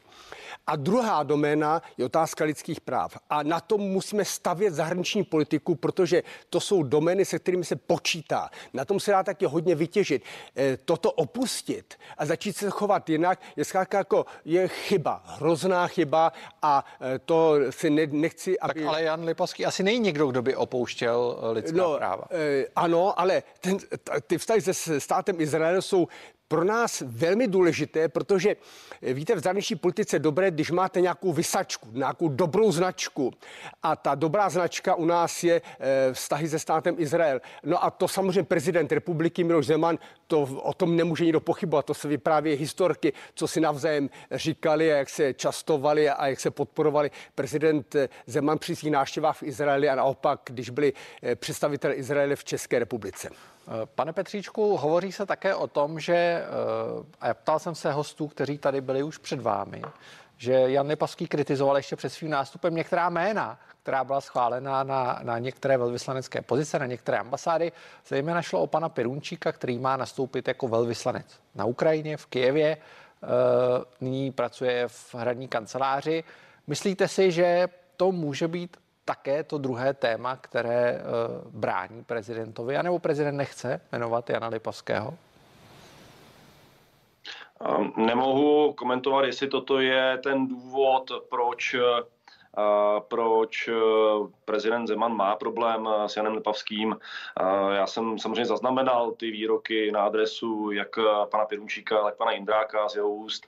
[0.67, 3.17] A druhá doména je otázka lidských práv.
[3.30, 8.50] A na tom musíme stavět zahraniční politiku, protože to jsou domény, se kterými se počítá.
[8.74, 10.24] Na tom se dá taky hodně vytěžit.
[10.58, 16.34] E, toto opustit a začít se chovat jinak je zkrátka jako je chyba, hrozná chyba
[16.62, 18.74] a e, to si ne, nechci, aby...
[18.74, 22.24] Tak ale Jan Lipovský asi není někdo, kdo by opouštěl lidská no, práva.
[22.32, 23.78] E, ano, ale ten,
[24.28, 26.08] ty vztahy se státem Izrael jsou
[26.52, 28.56] pro nás velmi důležité, protože
[29.02, 33.32] víte, v zahraniční politice dobré, když máte nějakou vysačku, nějakou dobrou značku.
[33.84, 35.62] A ta dobrá značka u nás je
[36.14, 37.42] vztahy se státem Izrael.
[37.64, 41.86] No a to samozřejmě prezident republiky Miloš Zeman, to o tom nemůže nikdo pochybovat.
[41.86, 46.52] To se vypráví historky, co si navzájem říkali a jak se častovali a jak se
[46.52, 47.12] podporovali.
[47.36, 47.96] Prezident
[48.28, 50.94] Zeman při svých návštěvách v Izraeli a naopak, když byli
[51.36, 53.30] představitelé Izraele v České republice.
[53.95, 56.45] Pane Petříčku, hovoří se také o tom, že, eh,
[57.21, 59.82] a já ptal jsem se hostů, kteří tady byli už před vámi,
[60.38, 65.39] že Jan Lipavský kritizoval ještě před svým nástupem některá jména, která byla schválena na, na
[65.39, 67.71] některé velvyslanecké pozice, na některé ambasády.
[68.08, 72.67] Zejména šlo o pana Pirunčíka, který má nastoupit jako velvyslanec na Ukrajině, v Kijevě.
[72.67, 72.78] E,
[74.02, 76.24] nyní pracuje v hradní kanceláři.
[76.67, 83.00] Myslíte si, že to může být také to druhé téma, které uh, brání prezidentovi, anebo
[83.00, 85.18] prezident nechce jmenovat Jana Lipavského?
[87.66, 91.76] Ehm, nemohu komentovat, jestli toto je ten důvod, proč
[93.08, 93.72] proč e,
[94.46, 96.96] prezident Zeman má problém e, s Janem Lipavským.
[97.74, 100.90] Já jsem samozřejmě zaznamenal ty výroky na adresu jak
[101.32, 103.48] pana Pirunčíka, tak pana Indráka z jeho úst.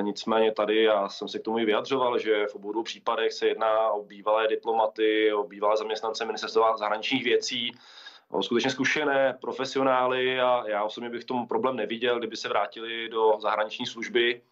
[0.00, 3.90] Nicméně tady já jsem se k tomu i vyjadřoval, že v obou případech se jedná
[3.90, 7.72] o bývalé diplomaty, o bývalé zaměstnance ministerstva zahraničních věcí,
[8.30, 13.32] o skutečně zkušené profesionály a já osobně bych tomu problém neviděl, kdyby se vrátili do
[13.40, 14.42] zahraniční služby.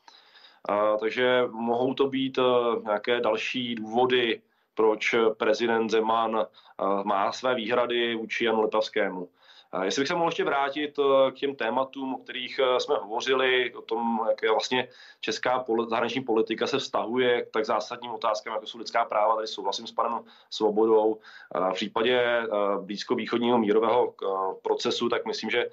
[1.01, 2.43] Takže mohou to být e,
[2.83, 4.43] nějaké další důvody,
[4.75, 6.45] proč prezident Zeman e,
[7.05, 9.29] má své výhrady vůči Janu Lipavskému.
[9.83, 13.83] Jestli bych se mohl ještě vrátit e, k těm tématům, o kterých jsme hovořili, o
[13.83, 14.89] tom, jak je vlastně
[15.21, 19.87] česká zahraniční politika se vztahuje k tak zásadním otázkám, jako jsou lidská práva, tady souhlasím
[19.87, 21.19] s panem Svobodou.
[21.71, 22.43] V případě
[22.81, 24.15] blízkovýchodního mírového
[24.63, 25.71] procesu, tak myslím, že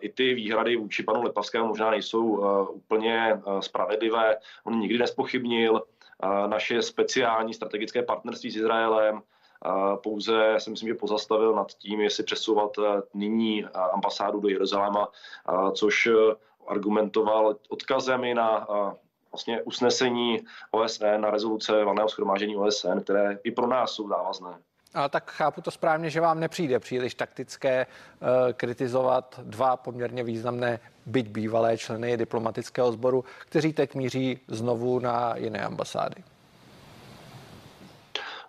[0.00, 2.24] i ty výhrady vůči panu Lepavskému možná nejsou
[2.70, 4.36] úplně spravedlivé.
[4.64, 5.82] On nikdy nespochybnil
[6.46, 9.22] naše speciální strategické partnerství s Izraelem,
[10.02, 12.70] pouze si myslím, že pozastavil nad tím, jestli přesouvat
[13.14, 15.08] nyní ambasádu do Jeruzaléma,
[15.74, 16.08] což
[16.68, 18.66] argumentoval odkazem i na
[19.32, 24.58] vlastně usnesení OSN, na rezoluce valného schromáždění OSN, které i pro nás jsou závazné.
[24.94, 27.86] A tak chápu to správně, že vám nepřijde příliš taktické
[28.52, 35.60] kritizovat dva poměrně významné, byť bývalé členy diplomatického sboru, kteří teď míří znovu na jiné
[35.60, 36.24] ambasády.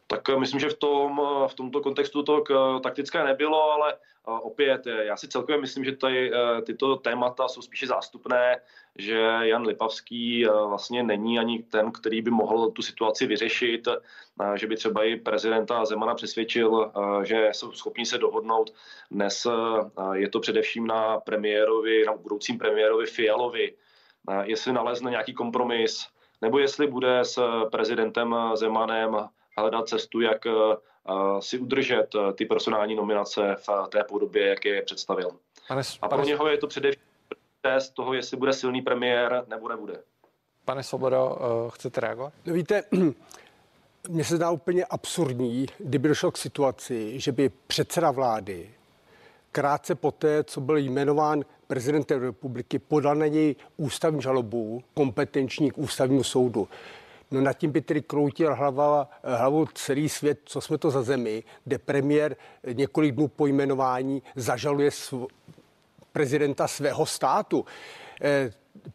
[0.07, 2.43] Tak eh, myslím, že v, tom, eh, v tomto kontextu to
[2.83, 6.31] taktické nebylo, ale opět, já si celkově myslím, že tady,
[6.65, 8.61] tyto témata jsou spíše zástupné
[8.95, 14.57] že Jan Lipavský eh, vlastně není ani ten, který by mohl tu situaci vyřešit, eh,
[14.57, 18.73] že by třeba i prezidenta Zemana přesvědčil, eh, že jsou schopni se dohodnout.
[19.11, 19.47] Dnes
[20.13, 23.73] je to především na premiérovi, na budoucím premiérovi Fialovi,
[24.43, 26.07] jestli nalezne nějaký kompromis,
[26.41, 30.41] nebo jestli bude s prezidentem Zemanem hledat cestu, jak
[31.39, 35.31] si udržet ty personální nominace v té podobě, jak je představil.
[36.01, 37.03] A pro něho je to především
[37.61, 39.99] test toho, jestli bude silný premiér nebo nebude.
[40.65, 42.33] Pane Svobodo, eh, chcete reagovat?
[42.45, 42.83] No víte,
[44.09, 48.69] mně se zdá úplně absurdní, kdyby došlo k situaci, že by předseda vlády
[49.51, 56.23] krátce poté, co byl jmenován prezidentem republiky, podal na něj ústavní žalobu kompetenční k ústavnímu
[56.23, 56.67] soudu.
[57.33, 61.43] No nad tím by tedy kroutil hlava, hlavu celý svět, co jsme to za zemi,
[61.63, 62.35] kde premiér
[62.73, 64.91] několik dnů po jmenování zažaluje
[66.11, 67.65] prezidenta svého státu.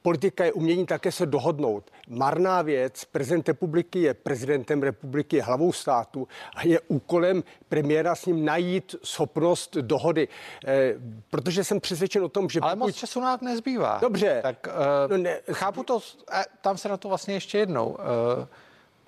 [0.03, 1.91] Politika je umění také se dohodnout.
[2.09, 8.27] Marná věc, prezident republiky je prezidentem republiky, je hlavou státu a je úkolem premiéra s
[8.27, 10.29] ním najít schopnost dohody.
[10.67, 10.95] Eh,
[11.31, 12.61] protože jsem přesvědčen o tom, že...
[12.61, 12.87] Ale pokud...
[12.87, 13.99] moc času nám nezbývá.
[14.01, 14.41] Dobře.
[14.43, 15.41] Tak uh, no ne...
[15.53, 16.01] chápu to,
[16.33, 17.88] eh, tam se na to vlastně ještě jednou.
[17.88, 17.97] Uh,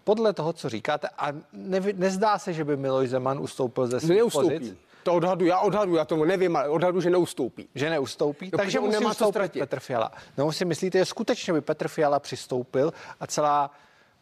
[0.04, 4.22] podle toho, co říkáte, a ne, nezdá se, že by Miloš Zeman ustoupil ze svých
[4.32, 4.74] pozic.
[5.02, 7.68] To odhadu, já odhadu, já tomu nevím, ale odhadu, že neustoupí.
[7.74, 10.12] Že neustoupí, no, takže musí nemá co Petr Fiala.
[10.38, 13.70] No si myslíte, že skutečně by Petr Fiala přistoupil a celá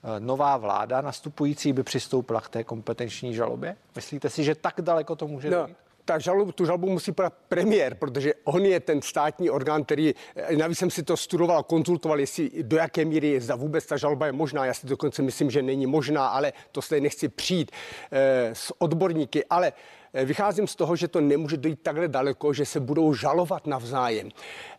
[0.04, 3.76] eh, nová vláda nastupující by přistoupila k té kompetenční žalobě?
[3.96, 5.68] Myslíte si, že tak daleko to může no.
[6.08, 10.56] Ta žalobu, tu žalobu musí podat premiér, protože on je ten státní orgán, který, eh,
[10.56, 14.32] navíc jsem si to studoval, konzultoval, jestli do jaké míry zda vůbec ta žaloba je
[14.32, 14.64] možná.
[14.64, 17.70] Já si dokonce myslím, že není možná, ale to se nechci přijít
[18.10, 19.44] e, s odborníky.
[19.50, 19.72] Ale
[20.12, 24.28] Eh, vycházím z toho, že to nemůže dojít takhle daleko, že se budou žalovat navzájem.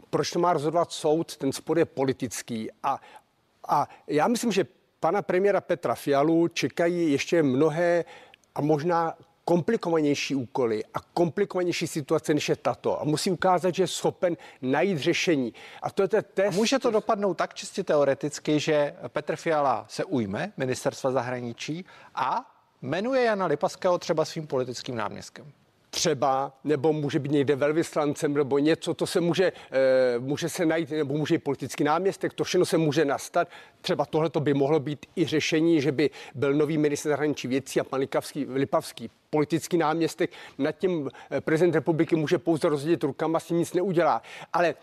[0.10, 1.38] Proč to má rozhodovat soud?
[1.38, 2.70] Ten spor je politický.
[2.84, 3.00] A,
[3.68, 4.66] a já myslím, že
[5.00, 8.06] pana premiéra Petra Fialu čekají ještě mnohé
[8.56, 9.14] a možná
[9.50, 13.02] komplikovanější úkoly a komplikovanější situace, než je tato.
[13.02, 15.54] A musí ukázat, že je schopen najít řešení.
[15.82, 16.54] A to je ten test.
[16.54, 21.86] A může to dopadnout tak čistě teoreticky, že Petr Fiala se ujme ministerstva zahraničí
[22.16, 25.52] a jmenuje Jana Lipavského třeba svým politickým náměstkem
[25.90, 30.92] třeba, nebo může být někde velvyslancem, nebo něco, to se může, e, může se najít,
[30.92, 33.48] nebo může být politický náměstek, to všechno se může nastat.
[33.82, 37.84] Třeba tohle by mohlo být i řešení, že by byl nový minister zahraničí věcí a
[37.84, 43.46] pan Lipavský, Lipavský politický náměstek, nad tím eh, prezident republiky může pouze rozdělit rukama, s
[43.46, 44.22] tím nic neudělá.
[44.54, 44.76] Ale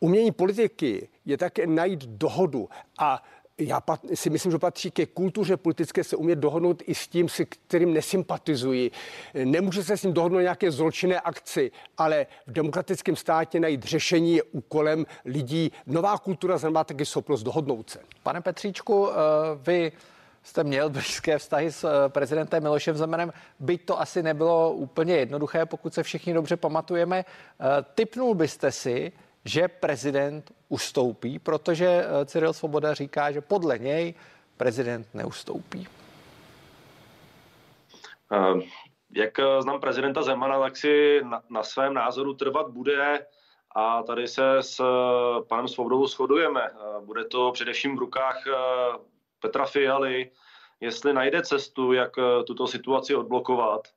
[0.00, 3.22] umění politiky je také najít dohodu a
[3.58, 3.82] já
[4.14, 7.92] si myslím, že patří ke kultuře politické se umět dohodnout i s tím, se kterým
[7.92, 8.90] nesympatizují.
[9.44, 14.42] Nemůže se s ním dohodnout nějaké zločinné akci, ale v demokratickém státě najít řešení je
[14.42, 15.72] úkolem lidí.
[15.86, 17.98] Nová kultura znamená taky schopnost dohodnout se.
[18.22, 19.14] Pane Petříčku, eh,
[19.56, 19.92] vy
[20.42, 25.66] jste měl blízké vztahy s eh, prezidentem Milošem Zemanem, byť to asi nebylo úplně jednoduché,
[25.66, 27.24] pokud se všichni dobře pamatujeme.
[27.24, 29.12] Eh, typnul byste si,
[29.44, 34.14] že prezident ustoupí, protože eh, Cyril Svoboda říká, že podle něj
[34.56, 35.88] prezident neustoupí.
[38.32, 38.62] Uh,
[39.10, 43.26] jak eh, znám prezidenta Zemana, tak si na, na svém názoru trvat bude
[43.76, 44.82] a tady se s
[45.48, 46.70] panem Svobodou shodujeme.
[47.04, 48.44] Bude to především v rukách
[49.40, 50.30] Petra Fialy,
[50.80, 52.12] jestli najde cestu, jak
[52.46, 53.88] tuto situaci odblokovat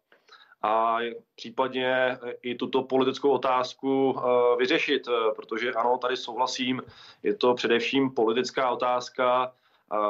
[0.62, 0.98] a
[1.36, 6.82] případně i tuto politickou otázku eh, vyřešit, eh, protože ano, tady souhlasím,
[7.24, 9.54] je to především politická otázka.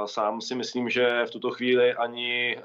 [0.06, 2.62] Sám si myslím, že v tuto chvíli ani eh,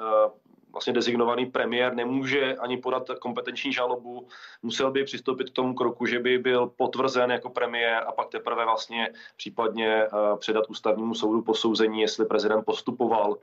[0.72, 4.28] vlastně designovaný premiér nemůže ani podat kompetenční žalobu,
[4.62, 8.64] musel by přistoupit k tomu kroku, že by byl potvrzen jako premiér a pak teprve
[8.64, 10.07] vlastně případně
[10.39, 13.39] předat ústavnímu soudu posouzení, jestli prezident postupoval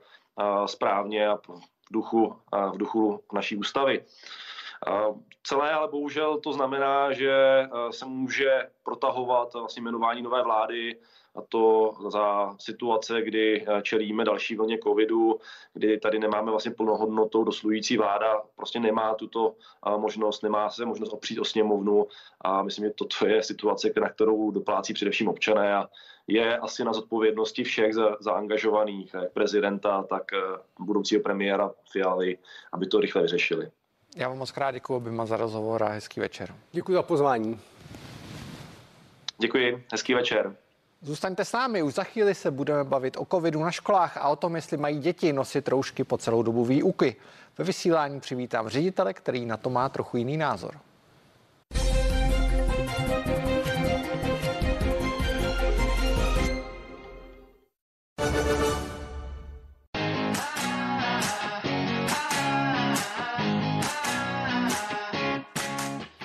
[0.66, 1.38] správně a
[1.90, 2.36] duchu,
[2.72, 4.04] v duchu naší ústavy.
[5.42, 7.32] Celé ale bohužel to znamená, že
[7.90, 10.96] se může protahovat vlastně jmenování nové vlády
[11.36, 15.38] a to za situace, kdy čelíme další vlně covidu,
[15.74, 19.54] kdy tady nemáme vlastně plnohodnotou doslující vláda, prostě nemá tuto
[19.96, 22.06] možnost, nemá se možnost opřít o sněmovnu
[22.40, 25.88] a myslím, že toto je situace, na kterou doplácí především občané a
[26.26, 30.38] je asi na zodpovědnosti všech za, zaangažovaných, jak prezidenta, tak eh,
[30.78, 32.38] budoucího premiéra Fialy,
[32.72, 33.70] aby to rychle vyřešili.
[34.16, 36.54] Já vám moc krát děkuji oběma za rozhovor a hezký večer.
[36.72, 37.60] Děkuji za pozvání.
[39.38, 40.56] Děkuji, hezký večer.
[41.02, 44.36] Zůstaňte s námi, už za chvíli se budeme bavit o covidu na školách a o
[44.36, 47.16] tom, jestli mají děti nosit roušky po celou dobu výuky.
[47.58, 50.80] Ve vysílání přivítám ředitele, který na to má trochu jiný názor.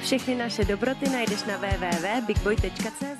[0.01, 3.15] Všechny naše dobroty najdeš na www.bigboy.cz